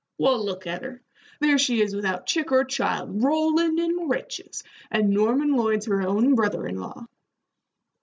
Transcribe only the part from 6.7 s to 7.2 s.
law.